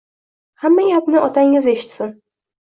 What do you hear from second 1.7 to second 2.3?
eshitsin